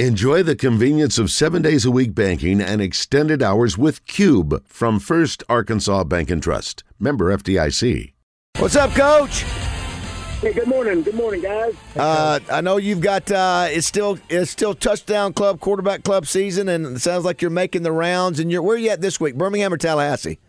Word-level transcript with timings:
Enjoy 0.00 0.42
the 0.42 0.56
convenience 0.56 1.18
of 1.18 1.30
seven 1.30 1.62
days 1.62 1.84
a 1.84 1.90
week 1.92 2.16
banking 2.16 2.60
and 2.60 2.82
extended 2.82 3.44
hours 3.44 3.78
with 3.78 4.04
Cube 4.06 4.66
from 4.66 4.98
First 4.98 5.44
Arkansas 5.48 6.02
Bank 6.02 6.32
and 6.32 6.42
Trust. 6.42 6.82
Member 6.98 7.26
FDIC. 7.36 8.12
What's 8.58 8.74
up, 8.74 8.90
Coach? 8.90 9.42
Hey, 10.40 10.52
good 10.52 10.66
morning. 10.66 11.02
Good 11.02 11.14
morning, 11.14 11.42
guys. 11.42 11.76
Uh, 11.94 12.40
I 12.50 12.60
know 12.60 12.76
you've 12.76 13.02
got 13.02 13.30
uh, 13.30 13.68
it's 13.70 13.86
still 13.86 14.18
it's 14.28 14.50
still 14.50 14.74
touchdown 14.74 15.32
club 15.32 15.60
quarterback 15.60 16.02
club 16.02 16.26
season, 16.26 16.68
and 16.68 16.96
it 16.96 16.98
sounds 16.98 17.24
like 17.24 17.40
you're 17.40 17.52
making 17.52 17.84
the 17.84 17.92
rounds. 17.92 18.40
And 18.40 18.50
you're 18.50 18.62
where 18.62 18.74
are 18.74 18.78
you 18.80 18.90
at 18.90 19.00
this 19.00 19.20
week? 19.20 19.36
Birmingham 19.36 19.72
or 19.72 19.76
Tallahassee? 19.76 20.40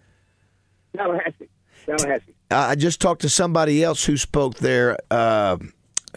Tallahassee. 0.97 1.49
Tallahassee. 1.85 2.33
I 2.49 2.73
just 2.73 2.99
talked 2.99 3.21
to 3.21 3.29
somebody 3.29 3.83
else 3.83 4.05
who 4.05 4.17
spoke 4.17 4.55
there. 4.55 4.97
Uh, 5.11 5.57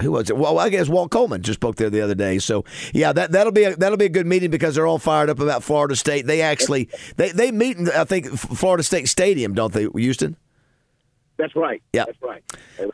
who 0.00 0.12
was 0.12 0.30
it? 0.30 0.36
Well, 0.36 0.58
I 0.58 0.68
guess 0.68 0.88
Walt 0.88 1.10
Coleman 1.10 1.42
just 1.42 1.58
spoke 1.60 1.76
there 1.76 1.90
the 1.90 2.00
other 2.00 2.14
day. 2.14 2.38
So 2.38 2.64
yeah, 2.92 3.12
that 3.12 3.32
that'll 3.32 3.52
be 3.52 3.64
a, 3.64 3.76
that'll 3.76 3.98
be 3.98 4.06
a 4.06 4.10
good 4.10 4.26
meeting 4.26 4.50
because 4.50 4.74
they're 4.74 4.86
all 4.86 4.98
fired 4.98 5.30
up 5.30 5.40
about 5.40 5.62
Florida 5.62 5.96
State. 5.96 6.26
They 6.26 6.42
actually 6.42 6.88
they 7.16 7.30
they 7.30 7.50
meet 7.50 7.76
in 7.76 7.88
I 7.90 8.04
think 8.04 8.26
Florida 8.26 8.82
State 8.82 9.08
Stadium, 9.08 9.54
don't 9.54 9.72
they, 9.72 9.86
Houston? 9.94 10.36
That's 11.38 11.54
right. 11.54 11.80
Yeah. 11.92 12.04
That's 12.04 12.20
right. 12.20 12.42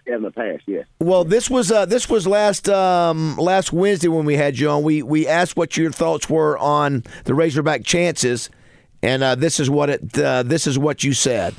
In 0.07 0.23
the 0.23 0.31
past, 0.31 0.65
yes. 0.67 0.87
Well, 1.01 1.25
this 1.25 1.49
was 1.49 1.73
uh, 1.73 1.87
this 1.87 2.11
was 2.11 2.27
last 2.27 2.69
um, 2.69 3.37
last 3.39 3.73
Wednesday 3.73 4.09
when 4.09 4.27
we 4.27 4.37
had 4.37 4.59
you 4.59 4.69
on. 4.69 4.83
We 4.83 5.03
we 5.03 5.27
asked 5.27 5.57
what 5.57 5.79
your 5.79 5.91
thoughts 5.91 6.29
were 6.29 6.59
on 6.59 7.05
the 7.25 7.35
Razorback 7.35 7.85
chances, 7.85 8.51
and 9.03 9.23
uh, 9.23 9.35
this 9.35 9.59
is 9.59 9.71
what 9.71 9.89
it 9.89 10.19
uh, 10.19 10.43
this 10.43 10.67
is 10.67 10.79
what 10.79 11.03
you 11.03 11.15
said. 11.15 11.55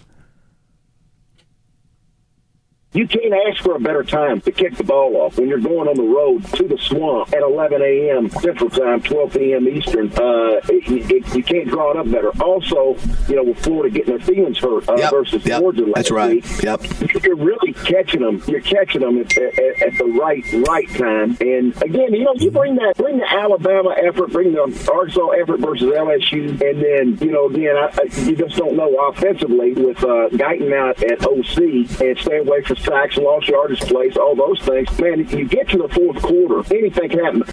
You 2.96 3.06
can't 3.08 3.34
ask 3.50 3.62
for 3.62 3.76
a 3.76 3.80
better 3.80 4.04
time 4.04 4.40
to 4.42 4.52
kick 4.54 4.78
the 4.78 4.84
ball 4.86 5.18
off 5.18 5.38
when 5.38 5.50
you're 5.50 5.60
going 5.60 5.90
on 5.90 5.96
the 5.96 6.04
road 6.04 6.46
to 6.56 6.66
the 6.66 6.78
swamp 6.78 7.34
at 7.34 7.42
11 7.42 7.82
a.m. 7.82 8.30
Central 8.30 8.70
Time, 8.70 9.02
12 9.02 9.34
p.m. 9.34 9.68
Eastern. 9.68 10.08
Uh, 10.14 10.62
it, 10.70 11.12
it, 11.12 11.36
you 11.36 11.44
can't 11.44 11.68
draw 11.68 11.92
it 11.92 11.98
up 11.98 12.10
better. 12.10 12.30
Also, 12.42 12.96
you 13.28 13.36
know, 13.36 13.44
with 13.44 13.60
Florida 13.62 13.94
getting 13.94 14.16
their 14.18 14.26
feelings 14.26 14.58
hurt 14.60 14.88
uh, 14.88 14.96
Yep, 14.98 15.12
versus 15.12 15.46
yep, 15.46 15.60
Georgia 15.60 15.82
last 15.84 15.96
that's 15.96 16.12
right. 16.12 16.36
week, 16.36 16.64
Yep. 16.64 16.82
you're 17.26 17.36
really 17.36 17.74
catching 17.74 18.22
them. 18.22 18.42
You're 18.48 18.62
catching 18.62 19.02
them 19.02 19.20
at, 19.20 19.38
at, 19.38 19.82
at 19.82 19.98
the 19.98 20.06
right 20.18 20.46
right 20.66 20.90
time. 20.92 21.36
And 21.42 21.76
again, 21.84 22.14
you 22.14 22.24
know, 22.24 22.34
you 22.38 22.50
bring 22.50 22.76
that 22.76 22.96
bring 22.96 23.18
the 23.18 23.30
Alabama 23.30 23.94
effort, 24.02 24.32
bring 24.32 24.54
the 24.54 24.62
Arkansas 24.90 25.28
effort 25.32 25.60
versus 25.60 25.92
LSU, 25.92 26.50
and 26.62 26.82
then 26.82 27.18
you 27.28 27.34
know, 27.34 27.48
again, 27.50 27.76
I, 27.76 27.88
I, 27.98 28.04
you 28.22 28.38
just 28.38 28.56
don't 28.56 28.78
know 28.78 28.96
offensively 29.10 29.74
with 29.74 29.98
uh, 30.02 30.30
Guiton 30.32 30.74
out 30.74 31.04
at 31.04 31.22
OC 31.26 32.02
and 32.02 32.18
stay 32.20 32.38
away 32.38 32.62
from 32.62 32.78
sacks, 32.86 33.18
lost 33.18 33.48
yardage 33.48 33.82
plays, 33.82 34.18
all 34.18 34.36
those 34.36 34.62
things. 34.62 35.00
Man, 35.00 35.20
if 35.20 35.34
you 35.34 35.48
get 35.48 35.70
to 35.70 35.78
the 35.78 35.90
fourth 35.90 36.22
quarter, 36.22 36.76
anything 36.76 37.10
can 37.10 37.20
happen. 37.20 37.44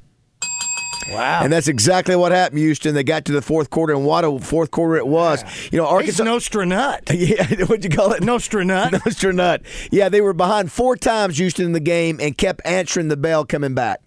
Wow. 1.11 1.43
And 1.43 1.53
that's 1.53 1.69
exactly 1.69 2.17
what 2.17 2.33
happened, 2.33 2.61
Houston. 2.61 2.95
They 2.95 3.05
got 3.05 3.25
to 3.27 3.33
the 3.33 3.43
fourth 3.43 3.71
quarter, 3.71 3.93
and 3.93 4.05
what 4.05 4.25
a 4.25 4.39
fourth 4.39 4.71
quarter 4.71 4.97
it 4.97 5.07
was. 5.07 5.45
You 5.71 5.79
know, 5.79 5.87
Arkansas. 5.87 6.25
Nostra 6.25 6.65
Nut. 6.65 7.03
yeah, 7.13 7.47
what'd 7.67 7.85
you 7.85 7.91
call 7.91 8.13
it? 8.13 8.23
Nostra 8.23 8.65
Nut. 8.65 8.93
Nostra 9.05 9.33
Nut. 9.33 9.63
Yeah, 9.91 10.09
they 10.09 10.21
were 10.21 10.33
behind 10.33 10.71
four 10.73 10.97
times, 10.97 11.39
Houston, 11.39 11.67
in 11.67 11.73
the 11.73 11.81
game, 11.81 12.19
and 12.21 12.37
kept 12.37 12.63
answering 12.65 13.09
the 13.09 13.17
bell 13.17 13.45
coming 13.45 13.75
back. 13.75 14.01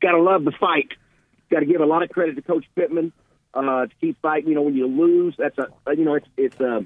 got 0.00 0.12
to 0.12 0.22
love 0.22 0.44
the 0.44 0.52
fight. 0.52 0.88
Got 1.50 1.60
to 1.60 1.66
give 1.66 1.80
a 1.80 1.86
lot 1.86 2.02
of 2.02 2.08
credit 2.10 2.36
to 2.36 2.42
Coach 2.42 2.64
Pittman 2.74 3.12
uh, 3.52 3.86
to 3.86 3.90
keep 4.00 4.20
fighting. 4.20 4.48
You 4.48 4.54
know, 4.56 4.62
when 4.62 4.74
you 4.74 4.86
lose, 4.86 5.34
that's 5.38 5.56
a 5.58 5.68
you 5.94 6.04
know 6.04 6.14
it's 6.14 6.26
it's 6.36 6.60
uh, 6.60 6.80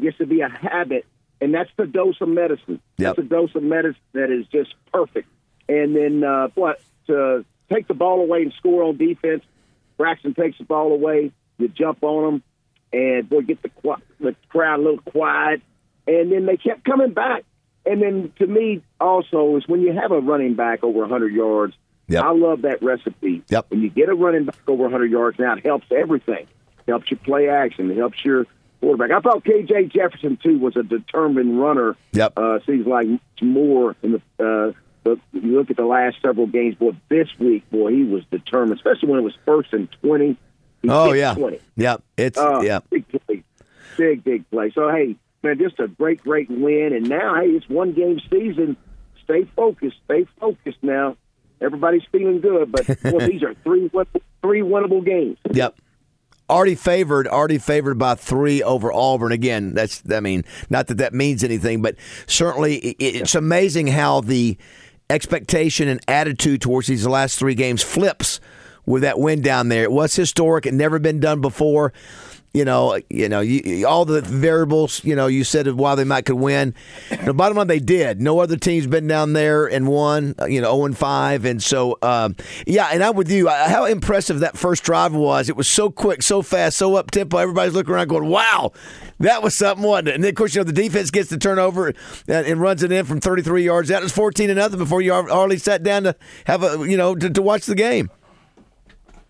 gets 0.00 0.18
to 0.18 0.26
be 0.26 0.40
a 0.40 0.48
habit, 0.48 1.04
and 1.40 1.54
that's 1.54 1.70
the 1.76 1.86
dose 1.86 2.20
of 2.20 2.28
medicine. 2.28 2.80
Yep. 2.98 3.16
That's 3.16 3.18
a 3.18 3.28
dose 3.28 3.54
of 3.54 3.62
medicine 3.62 4.00
that 4.12 4.30
is 4.30 4.46
just 4.46 4.74
perfect. 4.92 5.28
And 5.68 5.94
then 5.94 6.24
uh, 6.24 6.48
what 6.54 6.80
to 7.06 7.44
take 7.70 7.88
the 7.88 7.94
ball 7.94 8.20
away 8.20 8.42
and 8.42 8.52
score 8.54 8.84
on 8.84 8.96
defense. 8.96 9.44
Braxton 9.96 10.34
takes 10.34 10.58
the 10.58 10.64
ball 10.64 10.92
away. 10.92 11.32
You 11.58 11.68
jump 11.68 12.02
on 12.02 12.24
them, 12.24 12.42
and 12.92 13.28
boy, 13.28 13.42
get 13.42 13.62
the 13.62 13.70
the 14.20 14.36
crowd 14.48 14.80
a 14.80 14.82
little 14.82 14.98
quiet. 14.98 15.62
And 16.06 16.30
then 16.30 16.46
they 16.46 16.56
kept 16.56 16.84
coming 16.84 17.12
back. 17.12 17.44
And 17.84 18.02
then 18.02 18.32
to 18.38 18.46
me, 18.46 18.82
also 19.00 19.56
is 19.56 19.66
when 19.66 19.80
you 19.80 19.92
have 19.92 20.12
a 20.12 20.20
running 20.20 20.54
back 20.54 20.84
over 20.84 21.00
100 21.00 21.32
yards. 21.32 21.74
Yep. 22.08 22.24
I 22.24 22.30
love 22.32 22.62
that 22.62 22.82
recipe. 22.82 23.42
Yep. 23.48 23.66
When 23.70 23.80
you 23.80 23.90
get 23.90 24.08
a 24.08 24.14
running 24.14 24.44
back 24.44 24.60
over 24.68 24.84
100 24.84 25.10
yards, 25.10 25.38
now 25.38 25.54
it 25.54 25.64
helps 25.64 25.86
everything. 25.90 26.46
It 26.86 26.90
helps 26.90 27.10
you 27.10 27.16
play 27.16 27.48
action. 27.48 27.90
It 27.90 27.96
helps 27.96 28.24
your 28.24 28.46
quarterback. 28.80 29.10
I 29.10 29.20
thought 29.20 29.44
K.J. 29.44 29.86
Jefferson 29.86 30.38
too 30.42 30.58
was 30.58 30.76
a 30.76 30.82
determined 30.82 31.60
runner. 31.60 31.96
Yep. 32.12 32.32
Uh, 32.36 32.58
seems 32.66 32.86
like 32.86 33.06
more 33.42 33.96
in 34.02 34.12
the. 34.12 34.22
Uh, 34.44 34.72
but 35.04 35.18
you 35.32 35.56
look 35.56 35.70
at 35.70 35.76
the 35.76 35.84
last 35.84 36.16
several 36.20 36.46
games, 36.48 36.74
boy. 36.74 36.92
This 37.08 37.28
week, 37.38 37.68
boy, 37.70 37.92
he 37.92 38.02
was 38.02 38.24
determined, 38.30 38.76
especially 38.78 39.08
when 39.10 39.20
it 39.20 39.22
was 39.22 39.34
first 39.44 39.72
and 39.72 39.88
20. 40.02 40.36
He 40.82 40.88
Oh 40.88 41.12
yeah, 41.12 41.34
20. 41.34 41.60
yeah. 41.76 41.96
It's 42.16 42.36
Uh, 42.38 42.60
yeah. 42.64 42.80
Big 42.90 43.04
play. 43.08 43.44
Big, 43.96 44.24
big 44.24 44.50
play. 44.50 44.70
So, 44.74 44.90
hey, 44.90 45.16
man, 45.42 45.58
just 45.58 45.78
a 45.78 45.86
great, 45.88 46.22
great 46.22 46.50
win. 46.50 46.92
And 46.92 47.08
now, 47.08 47.36
hey, 47.36 47.46
it's 47.50 47.68
one 47.68 47.92
game 47.92 48.20
season. 48.30 48.76
Stay 49.22 49.44
focused. 49.56 49.96
Stay 50.04 50.26
focused 50.40 50.78
now. 50.82 51.16
Everybody's 51.60 52.02
feeling 52.12 52.40
good, 52.40 52.70
but 52.70 52.86
boy, 53.02 53.18
these 53.26 53.42
are 53.42 53.54
three 53.64 53.88
three 54.42 54.60
winnable 54.60 55.04
games. 55.04 55.38
Yep. 55.50 55.74
Already 56.48 56.76
favored, 56.76 57.26
already 57.26 57.58
favored 57.58 57.98
by 57.98 58.14
three 58.14 58.62
over 58.62 58.92
Auburn. 58.92 59.32
Again, 59.32 59.74
that's 59.74 60.02
I 60.12 60.20
mean, 60.20 60.44
not 60.70 60.86
that 60.86 60.98
that 60.98 61.12
means 61.12 61.42
anything, 61.42 61.82
but 61.82 61.96
certainly 62.26 62.76
it, 62.76 62.96
it's 63.00 63.34
amazing 63.34 63.88
how 63.88 64.20
the 64.20 64.56
expectation 65.10 65.88
and 65.88 66.00
attitude 66.06 66.60
towards 66.60 66.86
these 66.86 67.06
last 67.06 67.38
three 67.38 67.54
games 67.54 67.82
flips 67.82 68.38
with 68.84 69.02
that 69.02 69.18
win 69.18 69.42
down 69.42 69.68
there. 69.68 69.82
It 69.82 69.90
was 69.90 70.14
historic; 70.14 70.66
it 70.66 70.74
never 70.74 71.00
been 71.00 71.18
done 71.18 71.40
before. 71.40 71.92
You 72.56 72.64
know, 72.64 72.98
you 73.10 73.28
know, 73.28 73.40
you, 73.40 73.86
all 73.86 74.06
the 74.06 74.22
variables. 74.22 75.04
You 75.04 75.14
know, 75.14 75.26
you 75.26 75.44
said 75.44 75.70
why 75.72 75.94
they 75.94 76.04
might 76.04 76.24
could 76.24 76.36
win. 76.36 76.72
The 77.22 77.34
bottom 77.34 77.58
line, 77.58 77.66
they 77.66 77.80
did. 77.80 78.18
No 78.22 78.38
other 78.40 78.56
team's 78.56 78.86
been 78.86 79.06
down 79.06 79.34
there 79.34 79.66
and 79.66 79.86
won. 79.86 80.34
uh, 80.40 80.46
You 80.46 80.62
know, 80.62 80.72
zero 80.74 80.86
and 80.86 80.96
five, 80.96 81.44
and 81.44 81.62
so 81.62 81.98
um, 82.00 82.34
yeah. 82.66 82.88
And 82.90 83.04
I'm 83.04 83.14
with 83.14 83.30
you. 83.30 83.48
How 83.48 83.84
impressive 83.84 84.40
that 84.40 84.56
first 84.56 84.84
drive 84.84 85.14
was! 85.14 85.50
It 85.50 85.56
was 85.56 85.68
so 85.68 85.90
quick, 85.90 86.22
so 86.22 86.40
fast, 86.40 86.78
so 86.78 86.94
up 86.94 87.10
tempo. 87.10 87.36
Everybody's 87.36 87.74
looking 87.74 87.92
around, 87.92 88.08
going, 88.08 88.30
"Wow, 88.30 88.72
that 89.18 89.42
was 89.42 89.54
something, 89.54 89.84
wasn't 89.86 90.08
it?" 90.08 90.14
And 90.14 90.24
then, 90.24 90.30
of 90.30 90.36
course, 90.36 90.54
you 90.54 90.60
know, 90.60 90.64
the 90.64 90.72
defense 90.72 91.10
gets 91.10 91.28
the 91.28 91.36
turnover 91.36 91.92
and, 92.26 92.58
runs 92.58 92.82
it 92.82 92.90
in 92.90 93.04
from 93.04 93.20
33 93.20 93.64
yards 93.64 93.90
out. 93.90 94.02
Was 94.02 94.12
14 94.12 94.48
to 94.48 94.54
nothing 94.54 94.78
before 94.78 95.02
you 95.02 95.12
hardly 95.12 95.58
sat 95.58 95.82
down 95.82 96.04
to 96.04 96.16
have 96.46 96.62
a 96.62 96.88
you 96.88 96.96
know 96.96 97.14
to, 97.14 97.28
to 97.28 97.42
watch 97.42 97.66
the 97.66 97.74
game. 97.74 98.08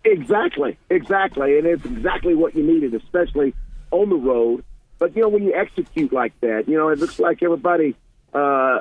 Exactly, 0.06 0.78
exactly, 0.88 1.58
and 1.58 1.66
it's 1.66 1.84
exactly 1.84 2.36
what 2.36 2.54
you 2.54 2.62
needed, 2.62 2.94
especially 2.94 3.54
on 3.90 4.08
the 4.08 4.14
road. 4.14 4.64
But 5.00 5.16
you 5.16 5.22
know, 5.22 5.28
when 5.28 5.42
you 5.42 5.52
execute 5.52 6.12
like 6.12 6.38
that, 6.42 6.68
you 6.68 6.78
know, 6.78 6.90
it 6.90 7.00
looks 7.00 7.18
like 7.18 7.42
everybody, 7.42 7.96
uh, 8.32 8.78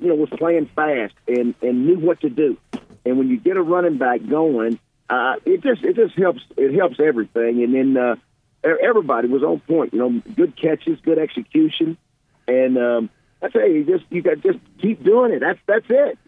you 0.00 0.08
know, 0.08 0.14
was 0.14 0.30
playing 0.30 0.70
fast 0.74 1.12
and 1.28 1.54
and 1.60 1.84
knew 1.84 1.98
what 1.98 2.22
to 2.22 2.30
do. 2.30 2.56
And 3.04 3.18
when 3.18 3.28
you 3.28 3.36
get 3.38 3.58
a 3.58 3.62
running 3.62 3.98
back 3.98 4.26
going, 4.26 4.78
uh, 5.10 5.34
it 5.44 5.62
just 5.62 5.84
it 5.84 5.94
just 5.94 6.14
helps 6.16 6.40
it 6.56 6.74
helps 6.74 6.98
everything. 6.98 7.62
And 7.62 7.74
then 7.74 7.96
uh, 7.98 8.16
everybody 8.64 9.28
was 9.28 9.42
on 9.42 9.60
point. 9.60 9.92
You 9.92 9.98
know, 9.98 10.22
good 10.34 10.56
catches, 10.56 10.98
good 11.00 11.18
execution, 11.18 11.98
and 12.48 12.78
um, 12.78 13.10
I 13.42 13.50
tell 13.50 13.68
you 13.68 13.84
just 13.84 14.04
you 14.08 14.22
got 14.22 14.40
just 14.40 14.58
keep 14.80 15.04
doing 15.04 15.32
it. 15.32 15.40
That's 15.40 15.60
that's 15.66 15.86
it. 15.90 16.18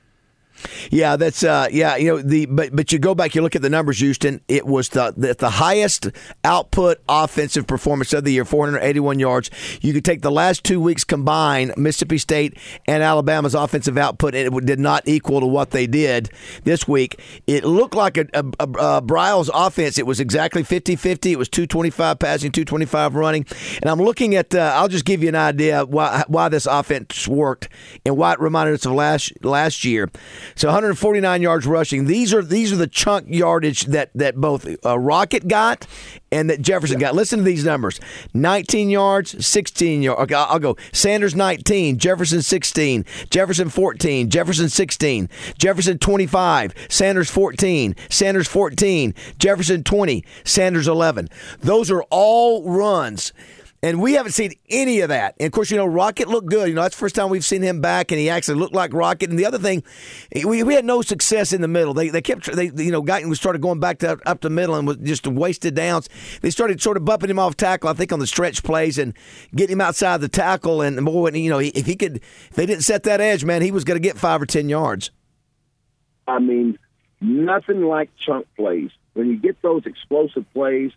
Yeah, 0.90 1.16
that's 1.16 1.42
uh, 1.42 1.68
yeah, 1.70 1.96
you 1.96 2.08
know 2.08 2.22
the 2.22 2.46
but 2.46 2.74
but 2.74 2.92
you 2.92 2.98
go 2.98 3.14
back, 3.14 3.34
you 3.34 3.42
look 3.42 3.56
at 3.56 3.62
the 3.62 3.70
numbers, 3.70 3.98
Houston. 4.00 4.40
It 4.48 4.66
was 4.66 4.88
the 4.90 5.12
the, 5.16 5.34
the 5.34 5.50
highest 5.50 6.08
output 6.44 6.98
offensive 7.08 7.66
performance 7.66 8.12
of 8.12 8.24
the 8.24 8.32
year, 8.32 8.44
481 8.44 9.18
yards. 9.18 9.50
You 9.80 9.92
could 9.92 10.04
take 10.04 10.22
the 10.22 10.30
last 10.30 10.64
two 10.64 10.80
weeks 10.80 11.04
combined, 11.04 11.74
Mississippi 11.76 12.18
State 12.18 12.56
and 12.86 13.02
Alabama's 13.02 13.54
offensive 13.54 13.98
output, 13.98 14.34
and 14.34 14.54
it 14.54 14.66
did 14.66 14.80
not 14.80 15.06
equal 15.06 15.40
to 15.40 15.46
what 15.46 15.70
they 15.70 15.86
did 15.86 16.30
this 16.64 16.88
week. 16.88 17.20
It 17.46 17.64
looked 17.64 17.94
like 17.94 18.16
a, 18.16 18.26
a, 18.32 18.44
a, 18.60 18.64
a 18.64 19.02
Briles 19.02 19.50
offense. 19.52 19.98
It 19.98 20.06
was 20.06 20.20
exactly 20.20 20.62
50-50. 20.62 21.32
It 21.32 21.36
was 21.36 21.48
225 21.48 22.18
passing, 22.18 22.52
225 22.52 23.14
running. 23.14 23.46
And 23.82 23.90
I'm 23.90 24.00
looking 24.00 24.34
at. 24.34 24.54
Uh, 24.54 24.72
I'll 24.74 24.88
just 24.88 25.04
give 25.04 25.22
you 25.22 25.28
an 25.28 25.34
idea 25.34 25.84
why 25.84 26.24
why 26.28 26.48
this 26.48 26.66
offense 26.66 27.26
worked 27.28 27.68
and 28.06 28.16
why 28.16 28.32
it 28.32 28.40
reminded 28.40 28.74
us 28.74 28.86
of 28.86 28.92
last 28.92 29.32
last 29.44 29.84
year. 29.84 30.10
So 30.54 30.68
149 30.68 31.42
yards 31.42 31.66
rushing. 31.66 32.06
These 32.06 32.32
are 32.34 32.42
these 32.42 32.72
are 32.72 32.76
the 32.76 32.86
chunk 32.86 33.26
yardage 33.28 33.86
that 33.86 34.10
that 34.14 34.36
both 34.36 34.66
uh, 34.84 34.98
Rocket 34.98 35.48
got 35.48 35.86
and 36.32 36.50
that 36.50 36.62
Jefferson 36.62 36.98
got. 36.98 37.14
Listen 37.14 37.40
to 37.40 37.44
these 37.44 37.64
numbers: 37.64 38.00
19 38.34 38.90
yards, 38.90 39.46
16 39.46 40.02
yards. 40.02 40.20
Okay, 40.22 40.34
I'll 40.34 40.46
I'll 40.50 40.58
go. 40.58 40.76
Sanders 40.92 41.34
19, 41.34 41.98
Jefferson 41.98 42.42
16, 42.42 43.04
Jefferson 43.30 43.68
14, 43.68 44.30
Jefferson 44.30 44.68
16, 44.68 45.28
Jefferson 45.58 45.98
25, 45.98 46.74
Sanders 46.88 47.30
14, 47.30 47.94
Sanders 48.10 48.48
14, 48.48 49.14
Jefferson 49.38 49.84
20, 49.84 50.24
Sanders 50.44 50.88
11. 50.88 51.28
Those 51.60 51.90
are 51.90 52.02
all 52.10 52.68
runs. 52.68 53.32
And 53.84 54.00
we 54.00 54.14
haven't 54.14 54.32
seen 54.32 54.54
any 54.70 55.00
of 55.00 55.10
that. 55.10 55.34
And 55.38 55.46
of 55.46 55.52
course, 55.52 55.70
you 55.70 55.76
know, 55.76 55.84
Rocket 55.84 56.26
looked 56.26 56.48
good. 56.48 56.68
You 56.68 56.74
know, 56.74 56.80
that's 56.80 56.96
the 56.96 57.00
first 57.00 57.14
time 57.14 57.28
we've 57.28 57.44
seen 57.44 57.60
him 57.60 57.82
back, 57.82 58.10
and 58.10 58.18
he 58.18 58.30
actually 58.30 58.58
looked 58.58 58.72
like 58.72 58.94
Rocket. 58.94 59.28
And 59.28 59.38
the 59.38 59.44
other 59.44 59.58
thing, 59.58 59.82
we, 60.34 60.62
we 60.62 60.72
had 60.72 60.86
no 60.86 61.02
success 61.02 61.52
in 61.52 61.60
the 61.60 61.68
middle. 61.68 61.92
They 61.92 62.08
they 62.08 62.22
kept 62.22 62.50
they 62.50 62.72
you 62.74 62.90
know 62.90 63.02
Guiton 63.02 63.36
started 63.36 63.60
going 63.60 63.80
back 63.80 63.98
to 63.98 64.18
up 64.24 64.40
the 64.40 64.48
middle 64.48 64.74
and 64.74 64.88
was 64.88 64.96
just 64.96 65.26
wasted 65.26 65.74
downs. 65.74 66.08
They 66.40 66.48
started 66.48 66.80
sort 66.80 66.96
of 66.96 67.04
bumping 67.04 67.28
him 67.28 67.38
off 67.38 67.58
tackle, 67.58 67.90
I 67.90 67.92
think, 67.92 68.10
on 68.10 68.20
the 68.20 68.26
stretch 68.26 68.62
plays 68.62 68.96
and 68.96 69.12
getting 69.54 69.74
him 69.74 69.82
outside 69.82 70.22
the 70.22 70.30
tackle. 70.30 70.80
And 70.80 71.04
boy, 71.04 71.32
you 71.32 71.50
know, 71.50 71.58
if 71.58 71.84
he 71.84 71.94
could, 71.94 72.16
if 72.16 72.52
they 72.54 72.64
didn't 72.64 72.84
set 72.84 73.02
that 73.02 73.20
edge, 73.20 73.44
man, 73.44 73.60
he 73.60 73.70
was 73.70 73.84
going 73.84 74.00
to 74.00 74.02
get 74.02 74.16
five 74.16 74.40
or 74.40 74.46
ten 74.46 74.70
yards. 74.70 75.10
I 76.26 76.38
mean, 76.38 76.78
nothing 77.20 77.82
like 77.82 78.08
chunk 78.16 78.46
plays. 78.56 78.92
When 79.12 79.28
you 79.28 79.36
get 79.36 79.60
those 79.60 79.84
explosive 79.84 80.50
plays, 80.54 80.92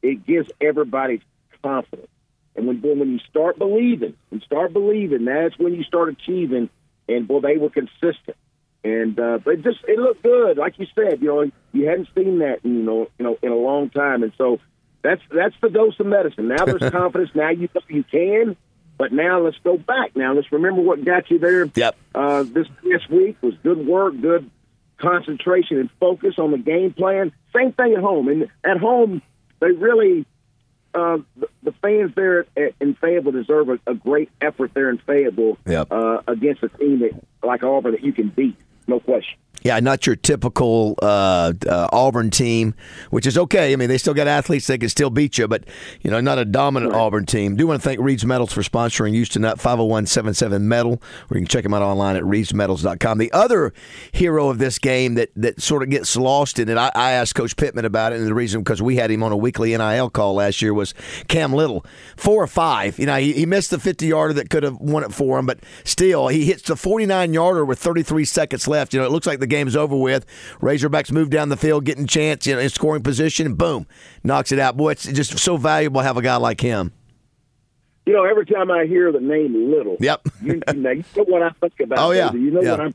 it 0.00 0.26
gives 0.26 0.50
everybody 0.58 1.20
confidence. 1.62 2.08
And 2.56 2.66
when 2.66 2.80
when 2.80 3.10
you 3.10 3.18
start 3.30 3.58
believing, 3.58 4.16
and 4.30 4.42
start 4.42 4.72
believing, 4.72 5.24
that's 5.24 5.58
when 5.58 5.74
you 5.74 5.84
start 5.84 6.08
achieving. 6.08 6.68
And 7.08 7.26
boy, 7.26 7.40
they 7.40 7.56
were 7.56 7.70
consistent. 7.70 8.36
And 8.82 9.18
uh, 9.18 9.38
but 9.44 9.62
just 9.62 9.78
it 9.86 9.98
looked 9.98 10.22
good, 10.22 10.58
like 10.58 10.78
you 10.78 10.86
said. 10.94 11.20
You 11.20 11.28
know, 11.28 11.50
you 11.72 11.88
hadn't 11.88 12.08
seen 12.14 12.38
that, 12.40 12.60
in, 12.64 12.76
you 12.76 12.82
know, 12.82 13.08
you 13.18 13.24
know, 13.24 13.38
in 13.42 13.52
a 13.52 13.56
long 13.56 13.90
time. 13.90 14.22
And 14.22 14.32
so 14.38 14.58
that's 15.02 15.22
that's 15.30 15.54
the 15.60 15.68
dose 15.68 15.98
of 16.00 16.06
medicine. 16.06 16.48
Now 16.48 16.64
there's 16.64 16.90
confidence. 16.92 17.30
Now 17.34 17.50
you 17.50 17.68
you 17.88 18.04
can. 18.04 18.56
But 18.98 19.12
now 19.14 19.40
let's 19.40 19.56
go 19.64 19.78
back. 19.78 20.14
Now 20.14 20.34
let's 20.34 20.52
remember 20.52 20.82
what 20.82 21.02
got 21.04 21.30
you 21.30 21.38
there. 21.38 21.70
Yep. 21.74 21.96
Uh, 22.14 22.42
this 22.42 22.66
this 22.82 23.08
week 23.08 23.36
was 23.42 23.54
good 23.62 23.86
work, 23.86 24.20
good 24.20 24.50
concentration 25.00 25.78
and 25.78 25.90
focus 25.98 26.34
on 26.38 26.50
the 26.50 26.58
game 26.58 26.92
plan. 26.92 27.32
Same 27.54 27.72
thing 27.72 27.94
at 27.94 28.00
home. 28.00 28.28
And 28.28 28.48
at 28.64 28.76
home, 28.76 29.22
they 29.60 29.72
really 29.72 30.26
uh, 30.94 31.18
the, 31.36 31.48
the 31.62 31.72
fans 31.82 32.12
there 32.14 32.46
at, 32.56 32.74
in 32.80 32.94
Fayetteville 32.94 33.32
deserve 33.32 33.68
a, 33.68 33.78
a 33.86 33.94
great 33.94 34.30
effort 34.40 34.72
there 34.74 34.90
in 34.90 34.98
Fayetteville 34.98 35.58
Yep. 35.66 35.88
uh, 35.90 36.22
against 36.26 36.62
a 36.62 36.68
team 36.68 37.00
that 37.00 37.12
like 37.42 37.62
Auburn 37.62 37.92
that 37.92 38.02
you 38.02 38.12
can 38.12 38.28
beat, 38.28 38.56
no 38.86 39.00
question. 39.00 39.38
Yeah, 39.62 39.78
not 39.80 40.06
your 40.06 40.16
typical 40.16 40.94
uh, 41.02 41.52
uh, 41.68 41.88
Auburn 41.92 42.30
team, 42.30 42.74
which 43.10 43.26
is 43.26 43.36
okay. 43.36 43.72
I 43.72 43.76
mean, 43.76 43.88
they 43.88 43.98
still 43.98 44.14
got 44.14 44.26
athletes; 44.26 44.66
they 44.66 44.78
can 44.78 44.88
still 44.88 45.10
beat 45.10 45.38
you, 45.38 45.46
but 45.46 45.64
you 46.00 46.10
know, 46.10 46.20
not 46.20 46.38
a 46.38 46.44
dominant 46.44 46.94
Auburn 46.94 47.26
team. 47.26 47.56
Do 47.56 47.66
want 47.66 47.82
to 47.82 47.86
thank 47.86 48.00
Reeds 48.00 48.24
Metals 48.24 48.52
for 48.52 48.62
sponsoring 48.62 49.12
Houston 49.12 49.44
Up 49.44 49.58
50177 49.58 50.66
Metal, 50.66 50.92
or 51.30 51.36
you 51.36 51.40
can 51.40 51.46
check 51.46 51.62
them 51.62 51.74
out 51.74 51.82
online 51.82 52.16
at 52.16 52.22
reedsmetals.com. 52.22 53.18
The 53.18 53.32
other 53.32 53.74
hero 54.12 54.48
of 54.48 54.58
this 54.58 54.78
game 54.78 55.14
that 55.14 55.30
that 55.36 55.60
sort 55.60 55.82
of 55.82 55.90
gets 55.90 56.16
lost 56.16 56.58
in 56.58 56.68
it, 56.68 56.78
I, 56.78 56.90
I 56.94 57.10
asked 57.12 57.34
Coach 57.34 57.56
Pittman 57.56 57.84
about 57.84 58.12
it, 58.12 58.20
and 58.20 58.26
the 58.26 58.34
reason 58.34 58.62
because 58.62 58.80
we 58.80 58.96
had 58.96 59.10
him 59.10 59.22
on 59.22 59.32
a 59.32 59.36
weekly 59.36 59.76
NIL 59.76 60.10
call 60.10 60.34
last 60.34 60.62
year 60.62 60.72
was 60.72 60.94
Cam 61.28 61.52
Little, 61.52 61.84
four 62.16 62.42
or 62.42 62.46
five. 62.46 62.98
You 62.98 63.06
know, 63.06 63.16
he, 63.16 63.32
he 63.32 63.46
missed 63.46 63.70
the 63.70 63.78
50 63.78 64.06
yarder 64.06 64.34
that 64.34 64.48
could 64.48 64.62
have 64.62 64.76
won 64.76 65.04
it 65.04 65.12
for 65.12 65.38
him, 65.38 65.46
but 65.46 65.60
still, 65.84 66.28
he 66.28 66.46
hits 66.46 66.62
the 66.62 66.76
49 66.76 67.34
yarder 67.34 67.64
with 67.64 67.78
33 67.78 68.24
seconds 68.24 68.66
left. 68.66 68.94
You 68.94 69.00
know, 69.00 69.06
it 69.06 69.12
looks 69.12 69.26
like 69.26 69.40
the 69.40 69.49
game's 69.50 69.76
over 69.76 69.96
with. 69.96 70.24
Razorbacks 70.60 71.12
move 71.12 71.28
down 71.30 71.48
the 71.50 71.56
field, 71.56 71.84
getting 71.84 72.06
chance, 72.06 72.46
you 72.46 72.54
know, 72.54 72.60
in 72.60 72.68
scoring 72.70 73.02
position, 73.02 73.44
and 73.46 73.58
boom, 73.58 73.86
knocks 74.24 74.52
it 74.52 74.58
out. 74.58 74.76
Boy, 74.76 74.92
it's 74.92 75.04
just 75.06 75.38
so 75.38 75.56
valuable 75.58 76.00
to 76.00 76.06
have 76.06 76.16
a 76.16 76.22
guy 76.22 76.36
like 76.36 76.60
him. 76.60 76.92
You 78.06 78.14
know, 78.14 78.24
every 78.24 78.46
time 78.46 78.70
I 78.70 78.86
hear 78.86 79.12
the 79.12 79.20
name 79.20 79.70
Little, 79.70 79.96
Yep. 80.00 80.22
you, 80.42 80.60
you, 80.66 80.74
know, 80.74 80.90
you 80.90 81.04
know 81.16 81.24
what 81.24 81.42
I 81.42 81.50
think 81.60 81.78
about. 81.80 81.98
Oh, 82.08 82.10
yeah. 82.12 82.32
You 82.32 82.50
know 82.50 82.62
Yeah. 82.62 82.70
what 82.72 82.80
I'm. 82.80 82.94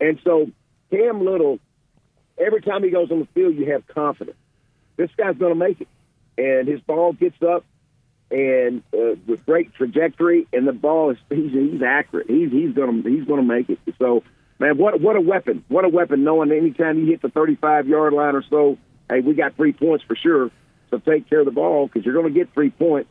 And 0.00 0.18
so 0.24 0.50
Cam 0.90 1.24
Little, 1.24 1.58
every 2.38 2.60
time 2.62 2.82
he 2.82 2.90
goes 2.90 3.10
on 3.10 3.20
the 3.20 3.26
field, 3.34 3.54
you 3.54 3.70
have 3.72 3.86
confidence. 3.86 4.36
This 4.96 5.10
guy's 5.16 5.36
going 5.36 5.52
to 5.52 5.58
make 5.58 5.80
it, 5.80 5.88
and 6.36 6.66
his 6.68 6.80
ball 6.80 7.12
gets 7.12 7.40
up, 7.42 7.64
and 8.30 8.82
uh, 8.92 9.14
with 9.26 9.44
great 9.46 9.72
trajectory, 9.74 10.46
and 10.52 10.66
the 10.66 10.72
ball 10.72 11.10
is 11.10 11.18
he's, 11.30 11.52
he's 11.52 11.82
accurate. 11.82 12.28
He's 12.28 12.50
he's 12.50 12.74
going 12.74 13.02
to 13.02 13.08
he's 13.10 13.24
going 13.24 13.40
to 13.40 13.46
make 13.46 13.70
it. 13.70 13.78
So, 13.98 14.22
man, 14.60 14.78
what 14.78 15.00
what 15.00 15.16
a 15.16 15.20
weapon! 15.20 15.64
What 15.68 15.84
a 15.84 15.88
weapon! 15.88 16.22
Knowing 16.22 16.52
anytime 16.52 17.00
you 17.00 17.06
hit 17.06 17.22
the 17.22 17.30
35 17.30 17.88
yard 17.88 18.12
line 18.12 18.36
or 18.36 18.44
so, 18.48 18.78
hey, 19.08 19.20
we 19.20 19.34
got 19.34 19.56
three 19.56 19.72
points 19.72 20.04
for 20.04 20.14
sure. 20.14 20.50
So 20.90 20.98
take 20.98 21.28
care 21.28 21.40
of 21.40 21.46
the 21.46 21.52
ball 21.52 21.86
because 21.86 22.04
you're 22.04 22.14
going 22.14 22.32
to 22.32 22.38
get 22.38 22.52
three 22.52 22.70
points. 22.70 23.10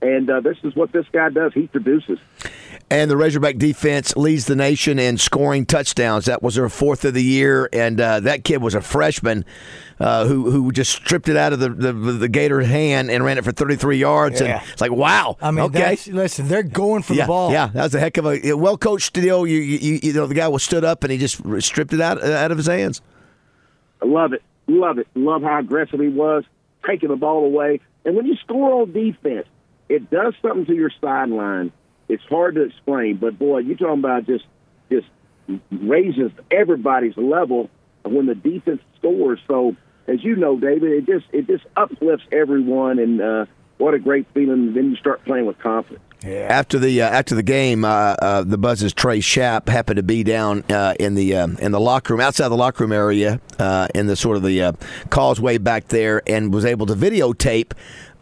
And 0.00 0.30
uh, 0.30 0.40
this 0.40 0.56
is 0.62 0.76
what 0.76 0.92
this 0.92 1.06
guy 1.12 1.28
does. 1.28 1.52
He 1.54 1.66
produces. 1.66 2.18
And 2.90 3.10
the 3.10 3.16
Razorback 3.16 3.58
defense 3.58 4.16
leads 4.16 4.46
the 4.46 4.56
nation 4.56 4.98
in 4.98 5.18
scoring 5.18 5.66
touchdowns. 5.66 6.24
That 6.24 6.42
was 6.42 6.54
their 6.54 6.68
fourth 6.70 7.04
of 7.04 7.12
the 7.12 7.22
year, 7.22 7.68
and 7.70 8.00
uh, 8.00 8.20
that 8.20 8.44
kid 8.44 8.62
was 8.62 8.74
a 8.74 8.80
freshman 8.80 9.44
uh, 10.00 10.26
who 10.26 10.50
who 10.50 10.72
just 10.72 10.92
stripped 10.92 11.28
it 11.28 11.36
out 11.36 11.52
of 11.52 11.58
the, 11.58 11.68
the 11.68 11.92
the 11.92 12.28
Gator 12.28 12.62
hand 12.62 13.10
and 13.10 13.22
ran 13.22 13.36
it 13.36 13.44
for 13.44 13.52
33 13.52 13.98
yards. 13.98 14.40
Yeah. 14.40 14.60
And 14.60 14.70
it's 14.72 14.80
like, 14.80 14.92
wow. 14.92 15.36
I 15.42 15.50
mean, 15.50 15.66
okay. 15.66 15.98
listen, 16.06 16.48
they're 16.48 16.62
going 16.62 17.02
for 17.02 17.12
yeah, 17.12 17.24
the 17.24 17.28
ball. 17.28 17.52
yeah, 17.52 17.66
that 17.66 17.82
was 17.82 17.94
a 17.94 18.00
heck 18.00 18.16
of 18.16 18.24
a 18.24 18.54
well 18.54 18.78
coached 18.78 19.12
deal. 19.12 19.46
You, 19.46 19.58
you 19.58 20.00
you 20.02 20.12
know 20.14 20.26
the 20.26 20.34
guy 20.34 20.48
was 20.48 20.62
stood 20.62 20.84
up 20.84 21.04
and 21.04 21.12
he 21.12 21.18
just 21.18 21.42
stripped 21.62 21.92
it 21.92 22.00
out 22.00 22.22
out 22.22 22.50
of 22.50 22.56
his 22.56 22.68
hands. 22.68 23.02
I 24.00 24.06
love 24.06 24.32
it. 24.32 24.42
Love 24.66 24.98
it. 24.98 25.08
Love 25.14 25.42
how 25.42 25.58
aggressive 25.58 26.00
he 26.00 26.08
was, 26.08 26.44
taking 26.86 27.10
the 27.10 27.16
ball 27.16 27.44
away. 27.44 27.80
And 28.04 28.16
when 28.16 28.24
you 28.24 28.36
score 28.36 28.82
on 28.82 28.92
defense, 28.92 29.46
it 29.88 30.10
does 30.10 30.34
something 30.42 30.66
to 30.66 30.74
your 30.74 30.90
sideline. 31.00 31.72
It's 32.08 32.24
hard 32.24 32.54
to 32.56 32.62
explain, 32.62 33.16
but 33.16 33.38
boy, 33.38 33.58
you're 33.58 33.76
talking 33.76 33.98
about 33.98 34.26
just 34.26 34.44
just 34.90 35.06
raises 35.70 36.32
everybody's 36.50 37.16
level 37.16 37.70
when 38.02 38.26
the 38.26 38.34
defense 38.34 38.80
scores. 38.98 39.40
So, 39.46 39.76
as 40.06 40.22
you 40.22 40.36
know, 40.36 40.58
David, 40.58 40.92
it 40.92 41.06
just 41.06 41.26
it 41.32 41.46
just 41.46 41.64
uplifts 41.76 42.26
everyone, 42.32 42.98
and 42.98 43.20
uh, 43.20 43.46
what 43.76 43.94
a 43.94 43.98
great 43.98 44.26
feeling. 44.34 44.74
Then 44.74 44.90
you 44.90 44.96
start 44.96 45.24
playing 45.24 45.46
with 45.46 45.58
confidence. 45.58 46.02
After 46.24 46.80
the 46.80 47.02
uh, 47.02 47.08
after 47.08 47.36
the 47.36 47.44
game, 47.44 47.84
uh, 47.84 47.88
uh, 47.88 48.42
the 48.42 48.58
Buzz's 48.58 48.92
Trey 48.92 49.20
Shapp 49.20 49.68
happened 49.68 49.98
to 49.98 50.02
be 50.02 50.24
down 50.24 50.64
uh, 50.68 50.94
in 50.98 51.14
the 51.14 51.36
uh, 51.36 51.46
in 51.60 51.70
the 51.70 51.78
locker 51.78 52.12
room, 52.12 52.20
outside 52.20 52.48
the 52.48 52.56
locker 52.56 52.82
room 52.82 52.92
area, 52.92 53.40
uh, 53.60 53.86
in 53.94 54.08
the 54.08 54.16
sort 54.16 54.36
of 54.36 54.42
the 54.42 54.76
causeway 55.10 55.58
back 55.58 55.88
there, 55.88 56.22
and 56.26 56.52
was 56.52 56.64
able 56.64 56.86
to 56.86 56.94
videotape. 56.94 57.72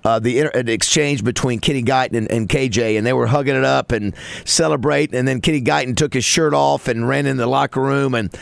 Uh, 0.06 0.20
the 0.20 0.38
inter- 0.38 0.50
an 0.56 0.68
exchange 0.68 1.24
between 1.24 1.58
Kenny 1.58 1.82
Guiton 1.82 2.16
and, 2.16 2.30
and 2.30 2.48
KJ, 2.48 2.96
and 2.96 3.04
they 3.04 3.12
were 3.12 3.26
hugging 3.26 3.56
it 3.56 3.64
up 3.64 3.90
and 3.90 4.14
celebrating. 4.44 5.16
And 5.16 5.26
then 5.26 5.40
Kenny 5.40 5.60
Guiton 5.60 5.96
took 5.96 6.14
his 6.14 6.24
shirt 6.24 6.54
off 6.54 6.86
and 6.86 7.08
ran 7.08 7.26
in 7.26 7.38
the 7.38 7.48
locker 7.48 7.80
room. 7.80 8.14
And 8.14 8.32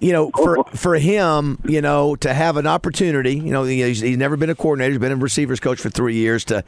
you 0.00 0.10
know, 0.10 0.32
for 0.32 0.64
for 0.74 0.96
him, 0.96 1.60
you 1.64 1.80
know, 1.80 2.16
to 2.16 2.34
have 2.34 2.56
an 2.56 2.66
opportunity, 2.66 3.36
you 3.36 3.52
know, 3.52 3.62
he's, 3.62 4.00
he's 4.00 4.16
never 4.16 4.36
been 4.36 4.50
a 4.50 4.56
coordinator. 4.56 4.90
He's 4.90 4.98
been 4.98 5.12
a 5.12 5.16
receivers 5.16 5.60
coach 5.60 5.80
for 5.80 5.90
three 5.90 6.16
years. 6.16 6.44
To 6.46 6.64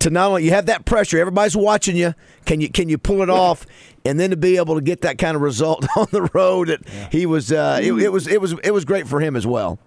to 0.00 0.10
not 0.10 0.28
only 0.28 0.44
you 0.44 0.50
have 0.50 0.66
that 0.66 0.84
pressure, 0.84 1.18
everybody's 1.18 1.56
watching 1.56 1.96
you. 1.96 2.14
Can 2.44 2.60
you 2.60 2.68
can 2.68 2.90
you 2.90 2.98
pull 2.98 3.22
it 3.22 3.30
off? 3.30 3.64
And 4.04 4.20
then 4.20 4.28
to 4.28 4.36
be 4.36 4.58
able 4.58 4.74
to 4.74 4.82
get 4.82 5.00
that 5.00 5.16
kind 5.16 5.36
of 5.36 5.40
result 5.40 5.86
on 5.96 6.08
the 6.10 6.28
road, 6.34 6.68
it, 6.68 6.82
he 7.10 7.24
was 7.24 7.50
uh, 7.50 7.80
it, 7.82 7.94
it 7.94 8.12
was 8.12 8.26
it 8.26 8.42
was 8.42 8.52
it 8.62 8.72
was 8.72 8.84
great 8.84 9.08
for 9.08 9.20
him 9.20 9.36
as 9.36 9.46
well. 9.46 9.78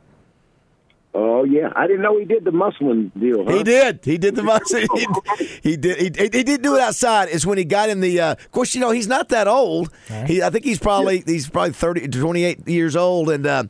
Oh 1.11 1.43
yeah, 1.43 1.73
I 1.75 1.87
didn't 1.87 2.03
know 2.03 2.19
he 2.19 2.25
did 2.25 2.43
the 2.45 2.51
muscling 2.51 3.11
deal. 3.19 3.43
Huh? 3.43 3.51
He 3.57 3.63
did. 3.63 3.99
He 4.03 4.17
did 4.19 4.35
the 4.35 4.43
most. 4.43 4.75
He, 4.75 5.47
he 5.71 5.75
did. 5.75 6.15
He, 6.15 6.29
he 6.31 6.43
did 6.43 6.61
do 6.61 6.75
it 6.75 6.81
outside. 6.81 7.29
Is 7.29 7.47
when 7.47 7.57
he 7.57 7.65
got 7.65 7.89
in 7.89 7.99
the. 7.99 8.19
Uh, 8.19 8.31
of 8.33 8.51
course, 8.51 8.75
you 8.75 8.81
know 8.81 8.91
he's 8.91 9.07
not 9.07 9.29
that 9.29 9.47
old. 9.47 9.91
He, 10.27 10.43
I 10.43 10.51
think 10.51 10.65
he's 10.65 10.77
probably 10.79 11.23
he's 11.25 11.49
probably 11.49 11.73
30, 11.73 12.09
28 12.09 12.67
years 12.67 12.95
old, 12.95 13.29
and 13.31 13.45
uh, 13.47 13.63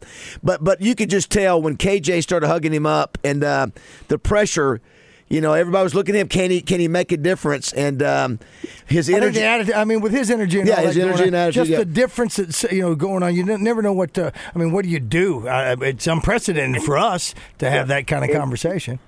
but 0.43 0.63
but 0.63 0.81
you 0.81 0.95
could 0.95 1.09
just 1.09 1.31
tell 1.31 1.61
when 1.61 1.77
KJ 1.77 2.23
started 2.23 2.47
hugging 2.47 2.73
him 2.73 2.85
up 2.85 3.17
and 3.23 3.43
uh, 3.43 3.67
the 4.09 4.19
pressure. 4.19 4.81
You 5.29 5.41
know, 5.41 5.53
everybody 5.53 5.83
was 5.83 5.93
looking 5.93 6.15
at 6.15 6.21
him. 6.21 6.27
Can 6.27 6.49
he 6.49 6.59
can 6.59 6.79
he 6.79 6.87
make 6.87 7.11
a 7.11 7.17
difference? 7.17 7.71
And 7.73 8.01
um, 8.01 8.39
his 8.87 9.09
energy. 9.09 9.39
the 9.39 9.45
attitude, 9.45 9.75
I 9.75 9.83
mean, 9.83 10.01
with 10.01 10.11
his 10.11 10.31
energy 10.31 10.59
and 10.59 10.67
Yeah, 10.67 10.77
all 10.77 10.85
his 10.87 10.95
that 10.95 11.01
going 11.01 11.09
energy 11.09 11.21
on, 11.23 11.27
and 11.27 11.35
attitude, 11.35 11.53
just 11.53 11.71
yeah. 11.71 11.77
the 11.77 11.85
difference 11.85 12.35
that's 12.37 12.63
you 12.63 12.81
know 12.81 12.95
going 12.95 13.21
on. 13.21 13.35
You 13.35 13.43
ne- 13.43 13.57
never 13.57 13.83
know 13.83 13.93
what. 13.93 14.15
To, 14.15 14.33
I 14.55 14.57
mean, 14.57 14.71
what 14.71 14.85
do 14.85 14.89
you 14.89 14.99
do? 14.99 15.47
Uh, 15.47 15.75
it's 15.81 16.07
unprecedented 16.07 16.81
for 16.81 16.97
us 16.97 17.35
to 17.59 17.69
have 17.69 17.89
that 17.89 18.07
kind 18.07 18.25
of 18.25 18.35
conversation. 18.35 18.99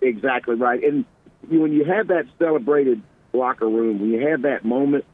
Exactly 0.00 0.54
right. 0.54 0.82
And 0.82 1.04
when 1.50 1.72
you 1.72 1.84
have 1.84 2.08
that 2.08 2.26
celebrated 2.38 3.02
locker 3.34 3.68
room, 3.68 4.00
when 4.00 4.10
you 4.10 4.28
have 4.28 4.42
that 4.42 4.64
moment, 4.64 5.04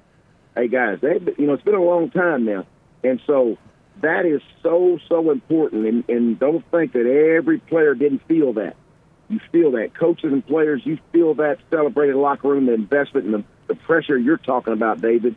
hey 0.54 0.68
guys, 0.68 1.00
that, 1.00 1.34
you 1.36 1.46
know 1.48 1.54
it's 1.54 1.64
been 1.64 1.74
a 1.74 1.82
long 1.82 2.10
time 2.10 2.44
now, 2.44 2.64
and 3.02 3.20
so 3.26 3.58
that 4.02 4.24
is 4.24 4.40
so 4.62 4.98
so 5.08 5.32
important. 5.32 5.86
And, 5.86 6.08
and 6.08 6.38
don't 6.38 6.64
think 6.70 6.92
that 6.92 7.06
every 7.06 7.58
player 7.58 7.94
didn't 7.94 8.26
feel 8.28 8.52
that. 8.52 8.76
You 9.32 9.40
feel 9.50 9.70
that 9.72 9.94
coaches 9.94 10.30
and 10.30 10.46
players, 10.46 10.82
you 10.84 10.98
feel 11.10 11.32
that 11.34 11.58
celebrated 11.70 12.16
locker 12.16 12.48
room, 12.48 12.66
the 12.66 12.74
investment, 12.74 13.24
and 13.24 13.34
the, 13.34 13.44
the 13.68 13.74
pressure 13.74 14.18
you're 14.18 14.36
talking 14.36 14.74
about, 14.74 15.00
David. 15.00 15.36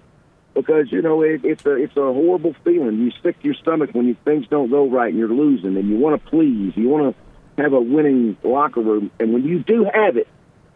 Because 0.53 0.91
you 0.91 1.01
know 1.01 1.21
it, 1.21 1.45
it's 1.45 1.65
a 1.65 1.75
it's 1.75 1.95
a 1.95 2.01
horrible 2.01 2.53
feeling. 2.65 2.97
You 2.97 3.11
stick 3.11 3.39
to 3.39 3.45
your 3.45 3.53
stomach 3.53 3.91
when 3.93 4.07
you, 4.07 4.17
things 4.25 4.47
don't 4.49 4.69
go 4.69 4.89
right 4.89 5.09
and 5.09 5.17
you're 5.17 5.29
losing, 5.29 5.77
and 5.77 5.89
you 5.89 5.95
want 5.95 6.21
to 6.21 6.29
please, 6.29 6.73
you 6.75 6.89
want 6.89 7.15
to 7.15 7.61
have 7.61 7.71
a 7.71 7.79
winning 7.79 8.35
locker 8.43 8.81
room, 8.81 9.11
and 9.17 9.31
when 9.31 9.45
you 9.45 9.63
do 9.63 9.85
have 9.85 10.17
it, 10.17 10.27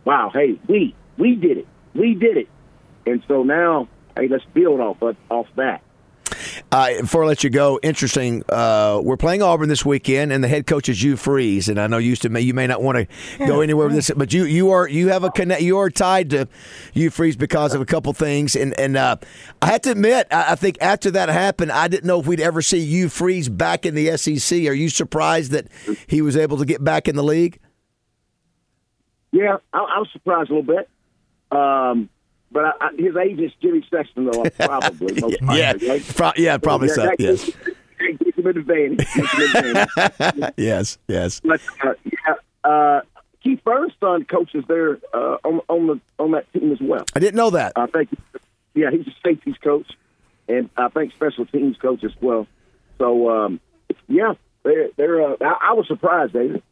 wow, 0.06 0.32
hey, 0.34 0.58
we 0.68 0.96
we 1.18 1.36
did 1.36 1.58
it, 1.58 1.68
we 1.94 2.14
did 2.14 2.38
it, 2.38 2.48
and 3.06 3.22
so 3.28 3.44
now, 3.44 3.90
hey, 4.16 4.30
let's 4.30 4.46
build 4.54 4.80
off 4.80 5.02
of, 5.02 5.18
off 5.30 5.48
that. 5.56 5.82
Uh, 6.72 7.02
before 7.02 7.24
I 7.24 7.28
let 7.28 7.44
you 7.44 7.50
go, 7.50 7.80
interesting. 7.82 8.44
Uh, 8.48 9.02
we're 9.04 9.18
playing 9.18 9.42
Auburn 9.42 9.70
this 9.70 9.84
weekend, 9.84 10.32
and 10.32 10.44
the 10.44 10.48
head 10.48 10.68
coach 10.68 10.88
is 10.88 11.02
Hugh 11.02 11.18
Freeze. 11.18 11.68
And 11.68 11.80
I 11.80 11.88
know 11.88 11.98
you 11.98 12.10
used 12.10 12.22
to, 12.22 12.42
you 12.42 12.54
may 12.54 12.68
not 12.68 12.84
want 12.84 13.10
to 13.10 13.48
go 13.48 13.62
anywhere 13.62 13.88
with 13.88 13.96
this, 13.96 14.12
but 14.16 14.34
you 14.34 14.44
you 14.44 14.70
are 14.70 14.88
you 14.88 15.08
have 15.10 15.24
a 15.24 15.32
connect. 15.32 15.64
You 15.64 15.80
are 15.80 15.90
tied 15.90 16.30
to 16.30 16.48
Hugh 16.94 17.10
Freeze 17.10 17.36
because 17.36 17.74
of 17.74 17.82
a 17.82 17.86
couple 17.86 18.14
things. 18.14 18.56
And 18.56 18.80
and 18.80 18.98
uh, 18.98 19.18
I 19.64 19.68
have 19.68 19.82
to 19.82 19.92
admit, 19.92 20.28
I, 20.30 20.52
I, 20.52 20.56
think 20.56 20.78
after 20.80 21.10
that 21.12 21.30
happened, 21.30 21.72
I 21.72 21.88
didn't 21.88 22.06
know 22.06 22.20
if 22.20 22.28
we'd 22.28 22.40
ever 22.40 22.62
see 22.62 22.86
Hugh 22.86 23.10
Freeze 23.10 23.50
back 23.50 23.88
in 23.88 23.96
the 23.96 24.16
SEC. 24.18 24.68
Are 24.68 24.74
you 24.74 24.90
surprised 24.90 25.52
that 25.52 25.68
he 26.06 26.22
was 26.22 26.38
able 26.38 26.58
to 26.58 26.66
get 26.66 26.84
back 26.84 27.08
in 27.08 27.16
the 27.16 27.24
league? 27.24 27.60
Yeah, 29.32 29.58
I, 29.74 29.78
I 29.78 30.00
was 30.00 30.10
surprised 30.14 30.52
a 30.52 30.56
little 30.56 30.76
bit. 30.76 30.90
Um, 31.52 32.10
but 32.52 32.66
I, 32.66 32.72
I, 32.82 32.90
his 32.98 33.16
age 33.16 33.40
is 33.40 33.52
Jimmy 33.62 33.86
Sexton, 33.90 34.26
though, 34.26 34.44
probably. 34.60 35.20
Most 35.22 35.38
yeah, 35.54 35.74
right? 35.88 36.04
Pro- 36.16 36.32
yeah, 36.36 36.58
probably 36.58 36.90
so. 36.90 37.06
That, 37.06 37.20
yes. 37.20 37.50
Him 38.00 38.48
an 38.48 38.58
advantage. 38.58 40.54
yes, 40.58 40.98
yes. 41.08 41.42
But, 41.42 41.62
uh, 41.84 41.94
yeah, 42.06 42.36
uh, 42.64 43.02
Keith 43.44 43.64
Bernstein 43.64 44.26
coaches 44.26 44.64
there 44.68 45.00
uh, 45.14 45.38
on, 45.44 45.62
on 45.68 45.88
the 45.88 46.00
on 46.18 46.32
that 46.32 46.52
team 46.54 46.72
as 46.72 46.80
well. 46.80 47.06
I 47.16 47.20
didn't 47.20 47.36
know 47.36 47.50
that. 47.52 47.74
I 47.76 47.88
think, 47.88 48.10
yeah, 48.74 48.92
he's 48.92 49.08
a 49.08 49.14
safeties 49.26 49.58
coach, 49.62 49.88
and 50.48 50.70
I 50.78 50.90
think 50.90 51.14
special 51.14 51.46
teams 51.46 51.78
coach 51.78 52.04
as 52.04 52.12
well. 52.22 52.48
So, 52.98 53.30
um, 53.30 53.60
yeah, 54.08 54.34
they're 54.64 54.90
they're. 54.98 55.22
Uh, 55.22 55.36
I, 55.42 55.70
I 55.70 55.74
was 55.74 55.88
surprised, 55.88 56.34
David. 56.34 56.64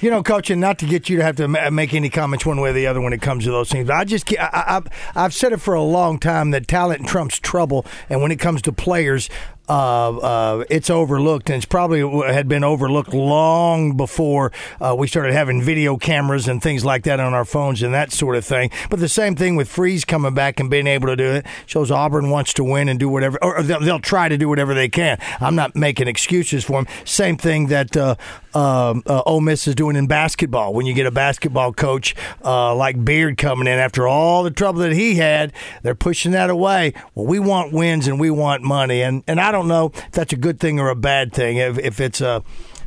You 0.00 0.10
know, 0.10 0.22
coach, 0.22 0.48
and 0.48 0.60
not 0.60 0.78
to 0.78 0.86
get 0.86 1.10
you 1.10 1.18
to 1.18 1.22
have 1.22 1.36
to 1.36 1.46
make 1.70 1.92
any 1.92 2.08
comments 2.08 2.46
one 2.46 2.58
way 2.60 2.70
or 2.70 2.72
the 2.72 2.86
other 2.86 3.02
when 3.02 3.12
it 3.12 3.20
comes 3.20 3.44
to 3.44 3.50
those 3.50 3.68
things. 3.68 3.90
I 3.90 4.04
just, 4.04 4.32
I, 4.38 4.64
have 4.66 4.86
I've 5.14 5.34
said 5.34 5.52
it 5.52 5.60
for 5.60 5.74
a 5.74 5.82
long 5.82 6.18
time 6.18 6.52
that 6.52 6.66
talent 6.66 7.06
trumps 7.06 7.38
trouble, 7.38 7.84
and 8.08 8.22
when 8.22 8.32
it 8.32 8.40
comes 8.40 8.62
to 8.62 8.72
players, 8.72 9.28
uh, 9.70 10.16
uh, 10.18 10.64
it's 10.68 10.90
overlooked, 10.90 11.48
and 11.48 11.58
it's 11.58 11.64
probably 11.64 12.00
had 12.32 12.48
been 12.48 12.64
overlooked 12.64 13.14
long 13.14 13.96
before 13.96 14.50
uh, 14.80 14.96
we 14.98 15.06
started 15.06 15.32
having 15.32 15.62
video 15.62 15.96
cameras 15.96 16.48
and 16.48 16.60
things 16.60 16.84
like 16.84 17.04
that 17.04 17.20
on 17.20 17.34
our 17.34 17.44
phones 17.44 17.80
and 17.80 17.94
that 17.94 18.10
sort 18.10 18.34
of 18.34 18.44
thing. 18.44 18.68
But 18.90 18.98
the 18.98 19.08
same 19.08 19.36
thing 19.36 19.54
with 19.54 19.68
Freeze 19.68 20.04
coming 20.04 20.34
back 20.34 20.58
and 20.58 20.68
being 20.68 20.88
able 20.88 21.06
to 21.06 21.14
do 21.14 21.30
it 21.30 21.46
shows 21.66 21.92
Auburn 21.92 22.30
wants 22.30 22.52
to 22.54 22.64
win 22.64 22.88
and 22.88 22.98
do 22.98 23.08
whatever, 23.08 23.38
or 23.44 23.62
they'll, 23.62 23.78
they'll 23.78 24.00
try 24.00 24.28
to 24.28 24.36
do 24.36 24.48
whatever 24.48 24.74
they 24.74 24.88
can. 24.88 25.18
I'm 25.40 25.54
not 25.54 25.76
making 25.76 26.08
excuses 26.08 26.64
for 26.64 26.82
them. 26.82 26.92
Same 27.04 27.36
thing 27.36 27.68
that 27.68 27.96
uh, 27.96 28.16
um, 28.54 29.04
uh, 29.06 29.22
Ole 29.24 29.40
Miss 29.40 29.68
is 29.68 29.76
doing 29.76 29.94
in 29.94 30.08
basketball. 30.08 30.74
When 30.74 30.86
you 30.86 30.94
get 30.94 31.06
a 31.06 31.12
basketball 31.12 31.72
coach 31.72 32.16
uh, 32.44 32.74
like 32.74 33.04
Beard 33.04 33.38
coming 33.38 33.68
in 33.68 33.78
after 33.78 34.08
all 34.08 34.42
the 34.42 34.50
trouble 34.50 34.80
that 34.80 34.92
he 34.92 35.14
had, 35.14 35.52
they're 35.82 35.94
pushing 35.94 36.32
that 36.32 36.50
away. 36.50 36.92
Well, 37.14 37.26
we 37.26 37.38
want 37.38 37.72
wins 37.72 38.08
and 38.08 38.18
we 38.18 38.30
want 38.30 38.62
money, 38.62 39.02
and 39.02 39.22
and 39.28 39.40
I 39.40 39.52
don't 39.52 39.59
know 39.68 39.92
if 39.94 40.10
that's 40.12 40.32
a 40.32 40.36
good 40.36 40.60
thing 40.60 40.78
or 40.78 40.88
a 40.88 40.96
bad 40.96 41.32
thing. 41.32 41.56
If 41.56 41.78
if 41.78 42.00
it's 42.00 42.20
uh, 42.20 42.40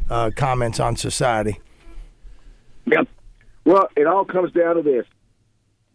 uh 0.09 0.31
comments 0.35 0.79
on 0.79 0.95
society. 0.95 1.59
Yep. 2.85 3.07
Well, 3.65 3.89
it 3.95 4.07
all 4.07 4.25
comes 4.25 4.51
down 4.51 4.75
to 4.75 4.81
this: 4.81 5.05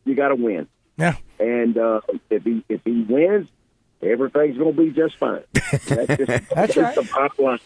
you 0.05 0.15
got 0.15 0.29
to 0.29 0.35
win. 0.35 0.67
Yeah. 0.97 1.17
And 1.39 1.77
uh, 1.77 2.01
if 2.31 2.43
he 2.45 2.65
if 2.69 2.81
he 2.85 3.03
wins, 3.09 3.49
everything's 4.03 4.57
going 4.57 4.75
to 4.75 4.83
be 4.83 4.91
just 4.91 5.17
fine. 5.17 5.43
That's, 5.53 5.87
just, 5.87 6.27
that's, 6.27 6.49
that's 6.55 6.77
right. 6.77 6.95
the 6.95 7.03
bottom 7.13 7.45
line. 7.45 7.59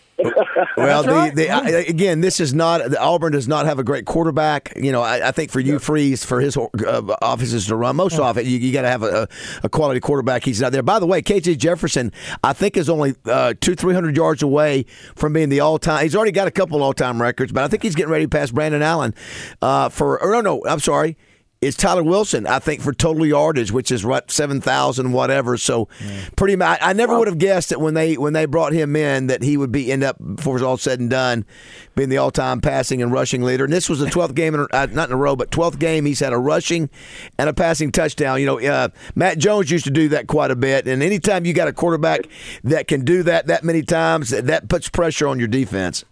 well, 0.77 1.03
the, 1.03 1.33
the, 1.35 1.51
I, 1.51 1.69
again, 1.69 2.21
this 2.21 2.41
is 2.41 2.55
not 2.55 2.97
Auburn 2.97 3.33
does 3.33 3.49
not 3.49 3.67
have 3.67 3.79
a 3.79 3.85
great 3.85 4.07
quarterback. 4.07 4.73
You 4.77 4.93
know, 4.93 5.03
I, 5.03 5.29
I 5.29 5.31
think 5.33 5.51
for 5.51 5.61
Hugh 5.61 5.79
Freeze 5.79 6.25
for 6.25 6.41
his 6.41 6.57
uh, 6.57 7.17
offices 7.23 7.67
to 7.67 7.77
run 7.77 7.97
most 7.97 8.19
yeah. 8.19 8.29
of 8.29 8.39
it, 8.39 8.47
you, 8.47 8.59
you 8.59 8.73
got 8.73 8.83
to 8.83 8.89
have 8.89 9.03
a, 9.03 9.29
a, 9.63 9.69
quality 9.69 10.01
quarterback. 10.01 10.45
He's 10.45 10.61
not 10.61 10.73
there. 10.73 10.83
By 10.83 10.99
the 10.99 11.07
way, 11.07 11.23
KJ 11.23 11.59
Jefferson, 11.59 12.13
I 12.45 12.53
think 12.53 12.77
is 12.77 12.89
only 12.89 13.15
uh, 13.25 13.55
two 13.61 13.75
three 13.75 13.95
hundred 13.95 14.17
yards 14.17 14.43
away 14.43 14.85
from 15.17 15.33
being 15.33 15.49
the 15.49 15.61
all 15.61 15.79
time. 15.79 16.03
He's 16.03 16.15
already 16.15 16.33
got 16.33 16.47
a 16.47 16.53
couple 16.53 16.83
all 16.83 16.93
time 16.93 17.21
records, 17.21 17.53
but 17.53 17.65
I 17.65 17.69
think 17.69 17.83
he's 17.83 17.95
getting 17.95 18.13
ready 18.13 18.25
to 18.25 18.29
pass 18.29 18.51
Brandon 18.51 18.83
Allen 18.83 19.15
uh, 19.61 19.89
for. 19.89 20.23
Or 20.23 20.33
no, 20.33 20.41
no, 20.41 20.63
I'm 20.67 20.81
sorry 20.81 21.17
is 21.63 21.77
Tyler 21.77 22.03
Wilson, 22.03 22.45
I 22.45 22.59
think, 22.59 22.83
for 22.83 22.93
total 22.93 23.25
yardage, 23.25 23.71
which 23.71 23.93
is 23.93 24.05
what 24.05 24.33
seven 24.33 24.61
thousand 24.61 25.13
whatever. 25.13 25.57
So, 25.57 25.89
pretty 26.37 26.57
much, 26.57 26.79
I 26.83 26.93
never 26.93 27.17
would 27.17 27.29
have 27.29 27.39
guessed 27.39 27.71
that 27.71 27.81
when 27.81 27.95
they 27.95 28.17
when 28.17 28.33
they 28.33 28.47
brought 28.47 28.73
him 28.73 28.97
in 28.97 29.29
that 29.29 29.43
he 29.43 29.57
would 29.57 29.71
be 29.71 29.93
end 29.93 30.03
up 30.03 30.17
before 30.19 30.57
it's 30.57 30.65
all 30.65 30.77
said 30.77 30.99
and 30.99 31.09
done, 31.09 31.47
being 31.95 32.09
the 32.09 32.19
all 32.19 32.33
time 32.33 32.61
passing 32.61 33.01
and 33.01 33.13
rushing 33.13 33.43
leader. 33.43 33.65
And 33.65 33.73
this 33.73 33.89
was 33.89 34.01
the 34.01 34.11
twelfth 34.11 34.35
game, 34.35 34.57
in, 34.57 34.67
uh, 34.73 34.89
not 34.91 35.09
in 35.09 35.15
a 35.15 35.17
row, 35.17 35.37
but 35.37 35.53
twelfth 35.53 35.79
game 35.79 36.05
he's 36.05 36.19
had 36.19 36.33
a 36.33 36.39
rushing 36.39 36.91
and 37.39 37.49
a 37.49 37.55
passing 37.55 37.93
touchdown. 37.93 38.41
You 38.41 38.47
know, 38.47 38.61
uh, 38.61 38.89
Matt 39.15 39.39
Jones 39.39 39.71
used 39.71 39.85
to 39.85 39.93
do 39.93 40.09
that 40.09 40.27
quite 40.27 40.51
a 40.51 40.57
bit, 40.57 40.89
and 40.89 41.01
anytime 41.01 41.47
you 41.47 41.55
got 41.55 41.69
a 41.69 41.73
quarterback 41.73 42.27
that 42.65 42.89
can 42.89 43.05
do 43.05 43.23
that 43.23 43.47
that 43.47 43.63
many 43.63 43.83
times, 43.83 44.31
that 44.31 44.69
puts 44.69 44.89
pressure 44.89 45.29
on 45.29 45.39
your 45.39 45.49
defense. 45.49 46.05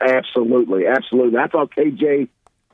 Absolutely, 0.00 0.86
absolutely. 0.86 1.38
I 1.38 1.48
thought 1.48 1.72
KJ 1.74 2.28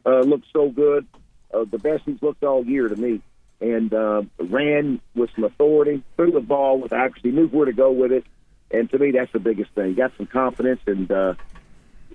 uh, 0.04 0.20
looked 0.20 0.46
so 0.52 0.68
good 0.68 1.06
uh, 1.52 1.64
the 1.70 1.78
best 1.78 2.04
he's 2.04 2.22
looked 2.22 2.42
all 2.42 2.64
year 2.64 2.88
to 2.88 2.96
me. 2.96 3.20
And 3.60 3.94
uh, 3.94 4.22
ran 4.38 5.00
with 5.14 5.30
some 5.36 5.44
authority, 5.44 6.02
threw 6.16 6.32
the 6.32 6.40
ball 6.40 6.80
with 6.80 6.92
accuracy, 6.92 7.30
knew 7.30 7.46
where 7.46 7.66
to 7.66 7.72
go 7.72 7.92
with 7.92 8.10
it. 8.10 8.24
And 8.72 8.90
to 8.90 8.98
me, 8.98 9.12
that's 9.12 9.30
the 9.32 9.38
biggest 9.38 9.70
thing. 9.72 9.94
Got 9.94 10.12
some 10.16 10.26
confidence, 10.26 10.80
and 10.86 11.08
uh, 11.12 11.34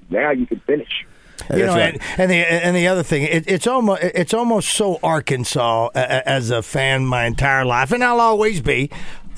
now 0.10 0.32
you 0.32 0.46
can 0.46 0.60
finish. 0.60 1.06
You 1.50 1.66
know, 1.66 1.76
right. 1.76 1.94
and, 1.94 2.02
and, 2.18 2.32
the 2.32 2.36
and 2.36 2.76
the 2.76 2.88
other 2.88 3.04
thing, 3.04 3.24
it, 3.24 3.46
it's 3.48 3.68
almost 3.68 4.04
it's 4.04 4.34
almost 4.34 4.70
so 4.70 5.00
Arkansas 5.04 5.90
as 5.94 6.50
a 6.50 6.62
fan 6.62 7.06
my 7.06 7.26
entire 7.26 7.64
life, 7.64 7.92
and 7.92 8.04
I'll 8.04 8.22
always 8.22 8.62
be. 8.62 8.90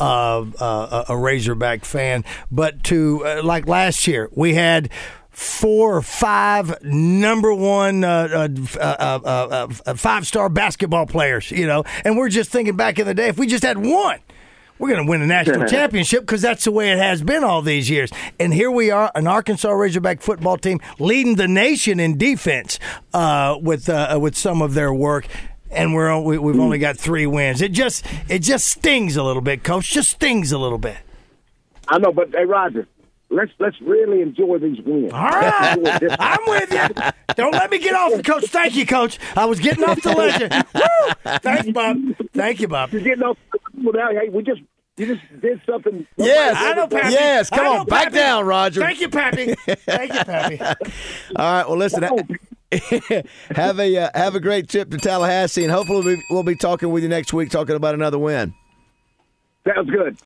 Uh, 0.01 0.45
uh, 0.61 1.03
a 1.09 1.17
Razorback 1.17 1.83
fan, 1.83 2.23
but 2.49 2.85
to 2.85 3.25
uh, 3.25 3.41
like 3.43 3.67
last 3.67 4.07
year, 4.07 4.29
we 4.31 4.53
had 4.53 4.89
four 5.39 5.95
or 5.95 6.01
five 6.01 6.83
number 6.83 7.53
one 7.53 8.03
uh, 8.03 8.47
uh, 8.77 8.79
uh, 8.79 9.67
uh 9.85 9.93
five 9.95 10.27
star 10.27 10.49
basketball 10.49 11.05
players, 11.05 11.49
you 11.49 11.65
know, 11.65 11.83
and 12.03 12.17
we're 12.17 12.29
just 12.29 12.49
thinking 12.49 12.75
back 12.75 12.99
in 12.99 13.07
the 13.07 13.13
day, 13.13 13.29
if 13.29 13.37
we 13.37 13.47
just 13.47 13.63
had 13.63 13.77
one, 13.77 14.19
we're 14.77 14.89
going 14.89 15.05
to 15.05 15.09
win 15.09 15.21
a 15.21 15.25
national 15.25 15.65
championship 15.69 16.21
because 16.21 16.41
that's 16.41 16.65
the 16.65 16.71
way 16.71 16.91
it 16.91 16.97
has 16.97 17.21
been 17.21 17.45
all 17.45 17.61
these 17.61 17.89
years. 17.89 18.11
And 18.37 18.53
here 18.53 18.69
we 18.69 18.91
are, 18.91 19.11
an 19.15 19.27
Arkansas 19.27 19.69
Razorback 19.69 20.21
football 20.21 20.57
team 20.57 20.81
leading 20.99 21.35
the 21.35 21.47
nation 21.47 22.01
in 22.01 22.17
defense 22.17 22.77
uh, 23.13 23.57
with 23.61 23.87
uh, 23.87 24.17
with 24.21 24.35
some 24.35 24.61
of 24.61 24.73
their 24.73 24.93
work. 24.93 25.25
And 25.71 25.93
we're 25.93 26.19
we, 26.19 26.37
we've 26.37 26.59
only 26.59 26.79
got 26.79 26.97
three 26.97 27.27
wins. 27.27 27.61
It 27.61 27.71
just 27.71 28.05
it 28.27 28.39
just 28.39 28.67
stings 28.67 29.15
a 29.15 29.23
little 29.23 29.41
bit, 29.41 29.63
coach. 29.63 29.89
Just 29.89 30.11
stings 30.11 30.51
a 30.51 30.57
little 30.57 30.79
bit. 30.79 30.97
I 31.87 31.97
know, 31.97 32.11
but 32.11 32.31
hey, 32.31 32.45
Roger, 32.45 32.87
let's 33.29 33.51
let's 33.59 33.79
really 33.81 34.21
enjoy 34.21 34.57
these 34.59 34.79
wins. 34.81 35.13
All 35.13 35.19
right, 35.19 35.77
I'm 36.19 36.39
with 36.47 36.71
you. 36.71 37.11
Don't 37.35 37.51
let 37.51 37.71
me 37.71 37.79
get 37.79 37.95
off, 37.95 38.21
Coach. 38.23 38.45
Thank 38.45 38.75
you, 38.75 38.85
Coach. 38.85 39.19
I 39.35 39.45
was 39.45 39.59
getting 39.59 39.83
off 39.83 40.01
the 40.01 40.11
legend. 40.11 40.53
Woo! 40.75 41.37
Thanks, 41.39 41.71
Bob. 41.71 41.97
Thank 42.33 42.59
you, 42.59 42.67
Bob. 42.67 42.91
You're 42.91 43.01
getting 43.01 43.23
off. 43.23 43.37
Well, 43.75 43.93
hey, 44.11 44.29
we 44.29 44.43
just 44.43 44.61
you 44.97 45.15
just 45.15 45.41
did 45.41 45.61
something. 45.65 46.05
Yes, 46.17 46.55
I 46.57 46.73
know, 46.73 46.87
Pappy. 46.87 47.13
Yes, 47.13 47.49
come 47.49 47.65
on, 47.65 47.85
back 47.85 48.11
down, 48.11 48.45
Roger. 48.45 48.81
Thank 48.81 48.99
you, 48.99 49.09
Pappy. 49.09 49.55
Thank 49.55 50.13
you, 50.13 50.19
Pappy. 50.19 50.59
All 51.35 51.53
right. 51.53 51.67
Well, 51.67 51.77
listen. 51.77 52.03
have 53.51 53.79
a 53.79 53.97
uh, 53.97 54.09
have 54.13 54.35
a 54.35 54.39
great 54.39 54.69
trip 54.69 54.91
to 54.91 54.97
Tallahassee, 54.97 55.63
and 55.63 55.71
hopefully 55.71 56.05
we'll 56.05 56.15
be, 56.15 56.23
we'll 56.29 56.43
be 56.43 56.55
talking 56.55 56.91
with 56.91 57.01
you 57.01 57.09
next 57.09 57.33
week, 57.33 57.49
talking 57.49 57.75
about 57.75 57.95
another 57.95 58.19
win. 58.19 58.53
Sounds 59.65 59.89
good. 59.89 60.17